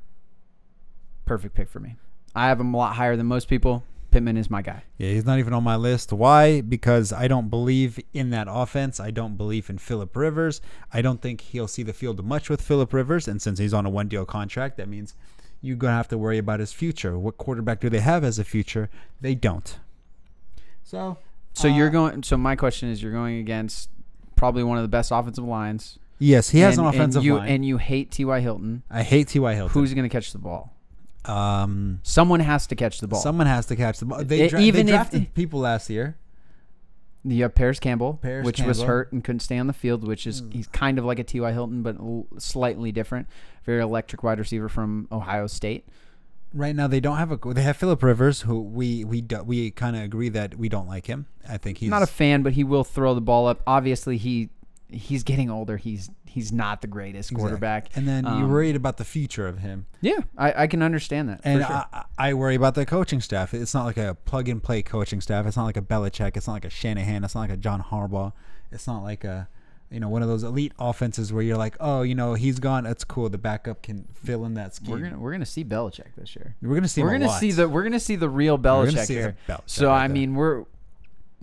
[1.25, 1.95] Perfect pick for me.
[2.35, 3.83] I have him a lot higher than most people.
[4.13, 4.83] Pittman is my guy.
[4.99, 6.13] Yeah, he's not even on my list.
[6.13, 6.61] Why?
[6.61, 8.99] Because I don't believe in that offense.
[8.99, 10.61] I don't believe in Philip Rivers.
[10.93, 13.27] I don't think he'll see the field much with Philip Rivers.
[13.27, 15.15] And since he's on a one deal contract, that means
[15.61, 17.17] you're going to have to worry about his future.
[17.17, 18.87] What quarterback do they have as a future?
[19.19, 19.79] They don't.
[20.83, 21.17] So,
[21.53, 22.21] So you're uh, going.
[22.21, 23.89] So my question is, you're going against
[24.35, 25.97] probably one of the best offensive lines.
[26.19, 27.49] Yes, he has and, an and offensive you, line.
[27.49, 28.39] and you hate T.Y.
[28.41, 28.83] Hilton.
[28.91, 29.55] I hate T.Y.
[29.55, 29.73] Hilton.
[29.73, 30.72] Who's going to catch the ball?
[31.25, 33.21] Um, Someone has to catch the ball.
[33.21, 34.23] someone has to catch the ball.
[34.23, 36.17] They, dra- even they if- drafted people last year.
[37.25, 40.27] You have Parris Campbell, Parris which was hurt and couldn't stay on the field, which
[40.27, 41.53] is he's kind of like a T.Y.
[41.53, 43.27] Hilton, but l- slightly different.
[43.63, 45.87] Very electric wide receiver from Ohio State.
[46.53, 47.53] Right now, they don't have a.
[47.53, 50.87] They have Philip Rivers, who we we do, we kind of agree that we don't
[50.89, 51.27] like him.
[51.47, 53.63] I think he's Not a fan, but he will throw the ball up.
[53.65, 54.49] Obviously, he
[54.93, 55.77] he's getting older.
[55.77, 57.41] He's he's not the greatest Exactly.
[57.41, 57.95] quarterback.
[57.95, 59.85] And then you're Um, worried about the future of him.
[60.01, 61.41] Yeah, I, I can understand that.
[61.43, 61.71] And sure.
[61.93, 63.53] I, I worry about the coaching staff.
[63.53, 65.45] It's not like a plug and play coaching staff.
[65.45, 66.35] It's not like a Belichick.
[66.35, 67.23] It's not like a Shanahan.
[67.23, 68.33] It's not like a John Harbaugh.
[68.71, 69.47] It's not like a,
[69.91, 72.83] you know, one of those elite offenses where you're like, oh, you know, he's gone.
[72.85, 73.29] That's cool.
[73.29, 74.89] The backup can fill in that scheme.
[74.89, 76.55] we're gonna we're gonna see Belichick this year.
[76.63, 77.03] we're gonna see.
[77.03, 79.35] we're gonna see the we're gonna see the real Belichick see here.
[79.47, 80.65] Belichick so right I mean, we're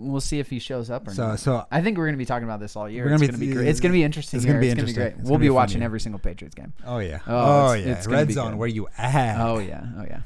[0.01, 1.41] we'll see if he shows up or So not.
[1.41, 3.05] so I think we're going to be talking about this all year.
[3.05, 3.69] We're it's gonna going be- to be great.
[3.69, 4.39] It's going to be interesting.
[4.39, 5.03] it's gonna be It's gonna interesting.
[5.17, 5.21] great.
[5.21, 6.73] It's We'll be be watching every single Patriots game.
[6.87, 8.59] oh yeah Oh, oh, it's- yeah it's red be zone good.
[8.59, 10.21] where you at Oh yeah, oh yeah.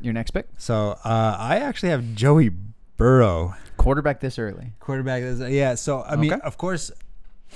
[0.00, 2.50] Your next pick, so uh, I actually have Joey
[2.96, 4.72] Burrow quarterback this early.
[4.80, 5.22] quarterback.
[5.22, 6.40] is- Yeah, so I mean, Okay.
[6.42, 6.90] of course,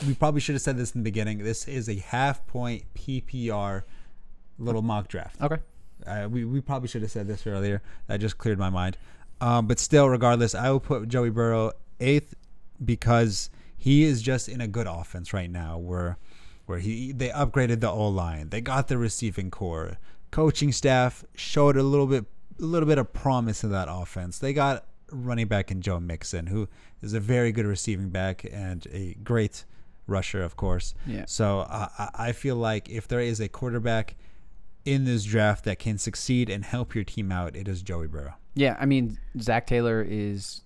[0.07, 1.39] we probably should have said this in the beginning.
[1.39, 3.83] This is a half point PPR
[4.59, 5.41] little mock draft.
[5.41, 5.57] Okay.
[6.07, 7.83] Uh, we, we probably should have said this earlier.
[8.07, 8.97] That just cleared my mind.
[9.41, 12.35] Um, but still, regardless, I will put Joey Burrow eighth
[12.85, 15.79] because he is just in a good offense right now.
[15.79, 16.19] Where
[16.67, 19.99] where he they upgraded the O line, they got the receiving core,
[20.31, 22.27] coaching staff showed a little bit
[22.59, 24.39] a little bit of promise in that offense.
[24.39, 26.69] They got running back in Joe Mixon, who
[27.03, 29.65] is a very good receiving back and a great
[30.07, 30.95] rusher, of course.
[31.07, 31.25] Yeah.
[31.27, 34.17] So uh, I I feel like if there is a quarterback
[34.85, 38.35] in this draft that can succeed and help your team out, it is Joey Burrow.
[38.55, 40.63] Yeah, I mean Zac Taylor is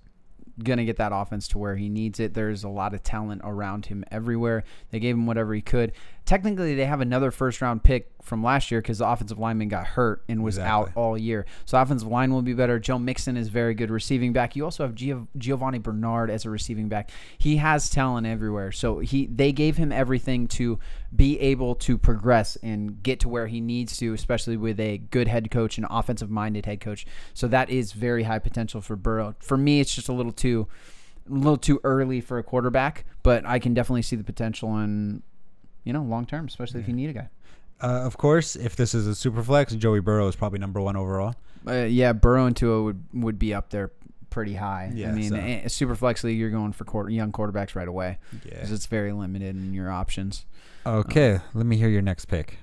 [0.62, 2.34] gonna get that offense to where he needs it.
[2.34, 4.64] There's a lot of talent around him everywhere.
[4.90, 5.92] They gave him whatever he could.
[6.26, 9.86] Technically, they have another first round pick from last year because the offensive lineman got
[9.86, 11.44] hurt and was out all year.
[11.66, 12.78] So offensive line will be better.
[12.78, 14.56] Joe Mixon is very good receiving back.
[14.56, 17.10] You also have Gio- Giovani Bernard as a receiving back.
[17.36, 18.72] He has talent everywhere.
[18.72, 20.78] So he they gave him everything to
[21.14, 25.28] be able to progress and get to where he needs to, especially with a good
[25.28, 27.04] head coach and offensive minded head coach.
[27.34, 29.34] So that is very high potential for Burrow.
[29.40, 30.68] For me, it's just a little too
[31.28, 35.22] a little too early for a quarterback, but I can definitely see the potential in
[35.84, 37.28] you know long term, especially if you need a guy.
[37.82, 40.96] Uh, of course, if this is a super flex, Joey Burrow is probably number one
[40.96, 41.34] overall.
[41.66, 43.90] Uh, yeah, Burrow and Tua would would be up there
[44.30, 44.90] pretty high.
[44.94, 47.86] Yeah, I mean, so- a, super flex league, you're going for quarter, young quarterbacks right
[47.88, 48.50] away Yeah.
[48.54, 50.44] because it's very limited in your options.
[50.86, 52.58] Okay, let me hear your next pick.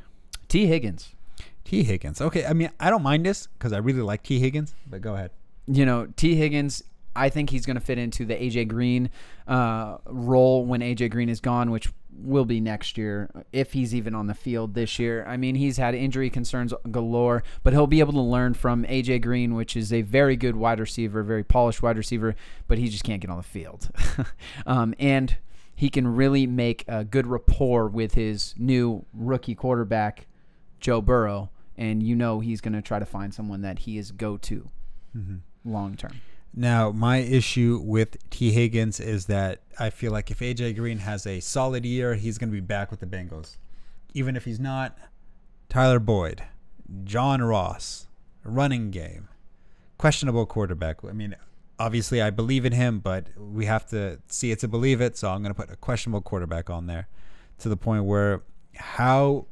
[0.48, 1.16] Tee Higgins,
[1.64, 2.20] Tee Higgins.
[2.22, 5.16] Okay, I mean, I don't mind this because I really like Tee Higgins, but go
[5.16, 5.32] ahead.
[5.68, 6.84] you know, Tee Higgins.
[7.16, 9.10] I think he's going to fit into the AJ Green
[9.48, 11.90] uh, role when AJ Green is gone, which
[12.24, 15.26] will be next year if he's even on the field this year.
[15.28, 19.22] I mean, he's had injury concerns galore, but he'll be able to learn from AJ
[19.22, 22.36] Green, which is a very good wide receiver, very polished wide receiver,
[22.68, 23.90] but he just can't get on the field.
[24.66, 25.38] um, and
[25.76, 30.28] he can really make a good rapport with his new rookie quarterback,
[30.80, 34.12] Joe Burrow, and you know he's going to try to find someone that he is
[34.12, 34.70] go to
[35.66, 36.22] long term.
[36.54, 41.26] Now, my issue with Tee Higgins is that I feel like if AJ Green has
[41.26, 43.58] a solid year, he's going to be back with the Bengals.
[44.14, 44.98] Even if he's not,
[45.70, 46.44] Tyler Boyd,
[47.06, 48.08] John Ross,
[48.44, 49.30] running game,
[49.98, 51.06] questionable quarterback.
[51.08, 51.36] I mean,
[51.80, 55.18] obviously, I believe in him, but we have to see it to believe it.
[55.18, 57.08] So I'm going to put a questionable quarterback on there
[57.60, 58.42] to the point where
[58.76, 59.46] how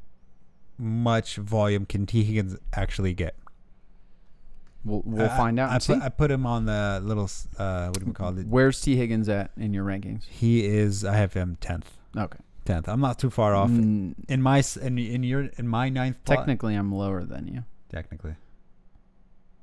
[0.77, 3.35] much volume can Tee Higgins actually get?
[4.85, 7.99] We'll, we'll I- find out I, put, I put him on the little, uh, what
[7.99, 8.47] do we call it?
[8.47, 10.25] Where's Tee Higgins at in your rankings?
[10.27, 11.03] He is.
[11.03, 11.91] I have him tenth.
[12.15, 12.39] Okay.
[12.65, 12.87] Tenth.
[12.87, 13.69] I'm not too far off.
[13.69, 17.63] Mm, In my in, in your in my ninth spot, technically, I'm lower than you.
[17.89, 18.35] technically.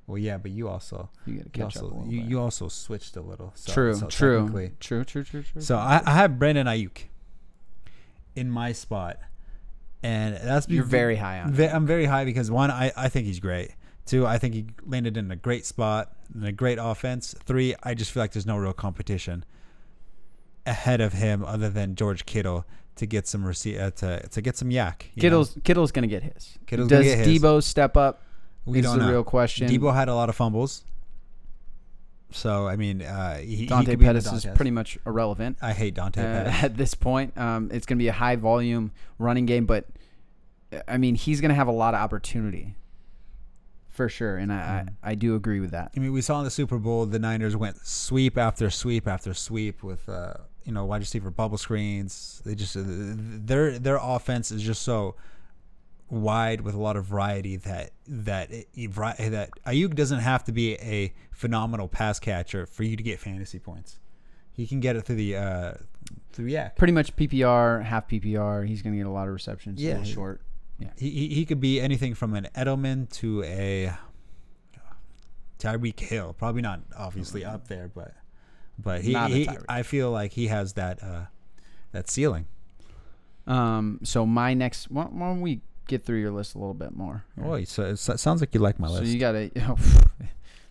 [0.08, 2.68] Well, yeah, but you also You you catch up a also little you, you also
[2.68, 3.52] switched a little.
[3.56, 4.48] So, true, so true,
[4.78, 5.60] true, true, true, true.
[5.60, 7.04] So I, I have Brandon Aiyuk
[8.36, 9.18] in my spot,
[10.02, 11.52] and that's You're very high on.
[11.52, 13.70] Ve- I'm very high because one, I, I think he's great.
[14.06, 17.34] Two, I think he landed in a great spot in a great offense.
[17.44, 19.44] Three, I just feel like there's no real competition
[20.64, 22.64] ahead of him other than George Kittle
[22.96, 25.02] to get some receipt uh, to to get some YAC.
[25.14, 25.20] you know?
[25.20, 26.56] Kittle's Kittle's gonna get his.
[26.66, 27.42] Kittle's Does get his.
[27.42, 28.22] Deebo step up?
[28.64, 29.10] we is don't the know.
[29.10, 29.68] real question.
[29.68, 30.84] Deebo had a lot of fumbles,
[32.30, 34.98] so I mean, uh, he, he Dante could be in the Pettis is pretty much
[35.06, 36.62] irrelevant I hate Dante uh, Pettis.
[36.64, 37.36] at this point.
[37.38, 39.86] Um, it's gonna be a high volume running game, but
[40.72, 42.74] uh, I mean he's gonna have a lot of opportunity
[43.96, 44.94] for sure, and I Mm.
[45.02, 45.92] I, I do agree with that.
[45.96, 49.34] I mean, we saw in the Super Bowl the Niners went sweep after sweep after
[49.34, 52.42] sweep with uh, you know wide receiver bubble screens.
[52.44, 55.16] They just uh, their their offense is just so
[56.08, 60.74] wide with a lot of variety that that it, that Aiyuk doesn't have to be
[60.74, 63.98] a phenomenal pass catcher for you to get fantasy points.
[64.52, 65.74] He can get it through the uh,
[66.32, 66.76] through YAC.
[66.76, 68.66] Pretty much PPR, half PPR.
[68.66, 69.82] He's gonna get a lot of receptions.
[69.82, 69.98] Yeah.
[69.98, 70.40] Yeah, short.
[70.98, 73.92] He, he he could be anything from an Edelman to a
[75.58, 76.34] Tyreek Hill.
[76.38, 78.14] Probably not obviously up there, but
[78.78, 81.24] but he, he I feel like he has that uh
[81.92, 82.46] that ceiling.
[83.46, 86.96] Um, so my next, why, why don't we get through your list a little bit
[86.96, 87.24] more?
[87.40, 89.12] Oh, so it sounds like you like my so list.
[89.12, 89.50] you got to.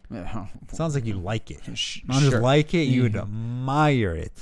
[0.73, 1.61] sounds like you like it.
[1.77, 3.21] Sh- Not just like it, you would Mhm.
[3.21, 4.33] admire it.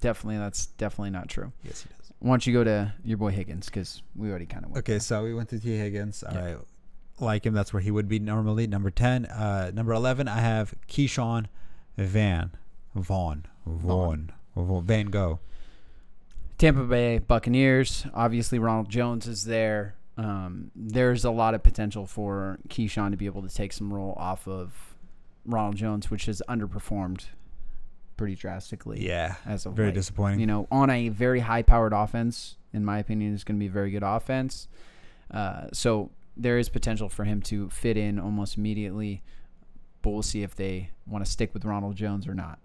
[0.00, 1.52] Definitely, that's definitely not true.
[1.64, 2.01] Yes, he does.
[2.22, 4.84] Why don't you go to your boy Higgins because we already kind of went.
[4.88, 6.22] Okay, so we went to Tee Higgins.
[6.22, 6.44] All Yeah.
[6.44, 6.58] right,
[7.18, 7.52] like him.
[7.52, 8.66] That's where he would be normally.
[8.68, 10.28] Number ten, uh, number eleven.
[10.28, 11.46] I have Ke'Shawn
[11.98, 12.52] Van.
[12.94, 13.46] Vaughn.
[13.66, 14.30] Vaughn.
[14.54, 14.84] Vaughn.
[14.84, 15.40] Van Gogh.
[16.58, 18.06] Tampa Bay Buccaneers.
[18.14, 19.96] Obviously, Ronald Jones is there.
[20.16, 24.14] Um, there's a lot of potential for Ke'Shawn to be able to take some role
[24.16, 24.94] off of
[25.44, 27.24] Ronald Jones, which has underperformed
[28.16, 29.04] pretty drastically.
[29.06, 29.36] Yeah.
[29.46, 29.94] as of Very late.
[29.94, 30.40] disappointing.
[30.40, 33.70] You know, on a very high-powered offense, in my opinion, is going to be a
[33.70, 34.68] very good offense.
[35.30, 39.22] Uh, so there is potential for him to fit in almost immediately.
[40.02, 42.58] But we'll see if they want to stick with Ronald Jones or not.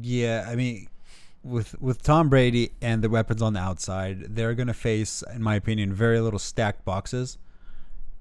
[0.00, 0.88] Yeah, I mean,
[1.44, 5.42] with with Tom Brady and the weapons on the outside, they're going to face, in
[5.42, 7.38] my opinion, very little stacked boxes.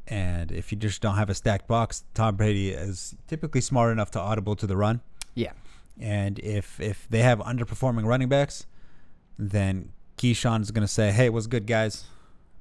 [0.08, 4.12] And if you just don't have a stacked box, Tom Brady is typically smart enough
[4.12, 5.02] to audible to the run.
[5.36, 5.54] Yeah.
[6.00, 8.66] And if if they have underperforming running backs,
[9.38, 12.06] then Ke'Shawn's going to say, "Hey, what's good, guys?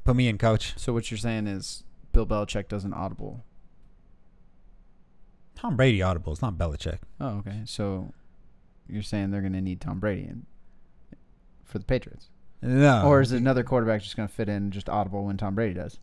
[0.05, 3.45] Put me in, coach." So what you're saying is Bill Belichick doesn't audible.
[5.55, 6.99] Tom Brady audible audibles, not Belichick.
[7.21, 7.61] Oh, okay.
[7.67, 8.13] So
[8.89, 10.47] you're saying they're going to need Tom Brady in,
[11.65, 12.29] for the Patriots,
[12.63, 13.03] No.
[13.07, 15.99] or is another quarterback just going to fit in just audible when Tom Brady does?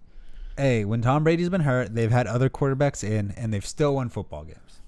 [0.57, 4.09] Hey, when Tom Brady's been hurt, they've had other quarterbacks in, and they've still won
[4.09, 4.81] football games.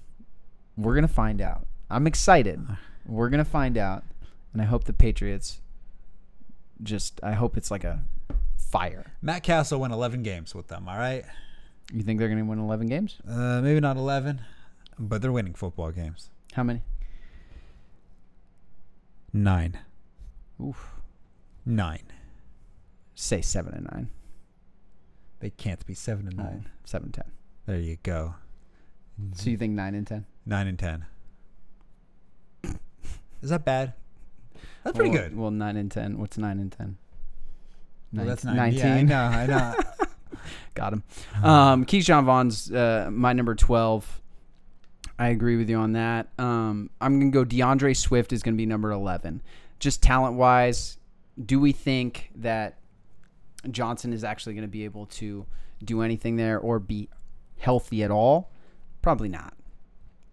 [0.78, 1.66] We're going to find out.
[1.90, 2.66] I'm excited.
[3.06, 4.04] We're going to find out,
[4.54, 5.62] and I hope the Patriots
[6.84, 7.20] just.
[7.24, 8.02] I hope it's like a
[8.58, 9.14] fire.
[9.22, 10.88] Matt Cassel won 11 games with them.
[10.88, 11.26] All right,
[11.92, 13.18] You think they're going to win 11 games?
[13.28, 14.42] uh, maybe not 11,
[15.00, 16.30] but they're winning football games.
[16.54, 16.82] How many?
[19.32, 19.78] Nine,
[20.62, 20.92] Oof.
[21.66, 22.04] nine.
[23.16, 24.10] Say seven and nine.
[25.40, 26.70] They can't be seven and Oh, nine.
[26.84, 27.26] seven ten.
[27.66, 28.36] There you go.
[29.34, 30.26] So you think nine and ten?
[30.46, 31.06] Nine and ten.
[33.42, 33.94] Is that bad?
[34.84, 35.38] That's pretty Well- good.
[35.38, 36.18] Well, nine and ten.
[36.20, 36.98] What's nine and ten?
[38.14, 38.74] Well, that's Nin- nine.
[38.74, 39.22] Yeah, I know.
[39.24, 39.76] I know.
[40.74, 41.04] Got him.
[41.44, 44.22] Um, Ke'Shawn Vaughn's uh, my number twelve.
[45.18, 46.30] I agree with you on that.
[46.40, 47.44] Um, I'm gonna go.
[47.44, 49.42] D'Andre Swift is gonna be number eleven.
[49.80, 50.98] Just talent wise,
[51.46, 52.80] do we think that
[53.70, 55.46] Johnson is actually gonna be able to
[55.84, 57.10] do anything there or be
[57.58, 58.52] healthy at all?
[59.02, 59.54] Probably not.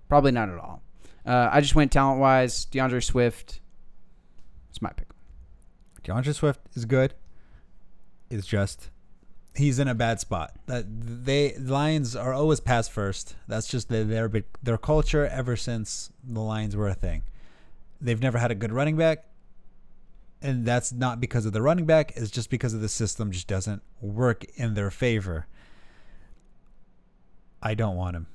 [0.09, 0.83] Probably not at all.
[1.27, 2.65] Uh, I just went talent wise.
[2.67, 3.61] D'Andre Swift.
[4.71, 5.09] It's my pick.
[6.05, 7.15] D'Andre Swift is good.
[8.31, 8.91] It's just
[9.57, 10.53] he's in a bad spot.
[10.67, 13.35] That they Lions are always pass first.
[13.49, 14.31] That's just their their
[14.63, 17.23] their culture ever since the Lions were a thing.
[18.01, 19.25] They've never had a good running back,
[20.43, 22.13] and that's not because of the running back.
[22.17, 25.47] It's just because of the system just doesn't work in their favor.
[27.63, 28.27] I don't want him.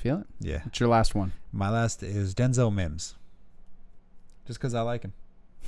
[0.00, 0.26] Feel it?
[0.40, 1.32] Yeah, What's your last one?
[1.52, 3.16] my last is Denzel Mims.
[4.46, 5.12] Just because I like him.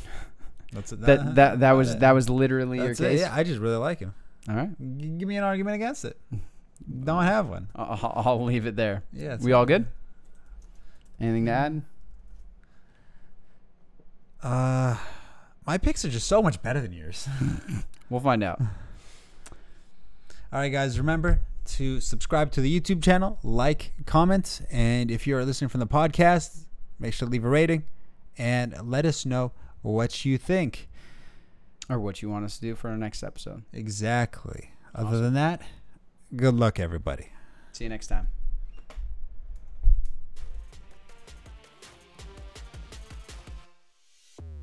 [0.72, 1.02] That's it.
[1.02, 3.10] That that that was that was literally your That's it.
[3.10, 3.20] case.
[3.20, 4.14] Yeah, I just really like him.
[4.48, 4.70] All right.
[4.98, 6.16] G- give me an argument against it.
[7.04, 7.68] Don't have one.
[7.76, 9.02] I'll, I'll- I'll leave it there.
[9.12, 9.34] Yeah.
[9.34, 9.84] it's We all good?
[11.20, 11.82] Anything to add?
[14.42, 14.96] Uh,
[15.66, 17.28] my picks are just so much better than yours.
[18.10, 18.60] We'll find out.
[18.60, 18.66] all
[20.52, 20.98] right, guys.
[20.98, 25.86] Remember to subscribe to the YouTube channel, like, comment, and if you're listening from the
[25.86, 26.64] podcast,
[26.98, 27.84] make sure to leave a rating
[28.38, 30.88] and let us know what you think.
[31.88, 33.62] or what you want us to do for our next episode.
[33.72, 34.70] Exactly.
[34.94, 35.60] Other than that,
[36.36, 37.28] good luck, everybody.
[37.72, 38.28] See you next time.